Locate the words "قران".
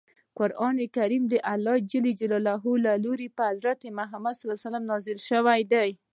0.37-0.77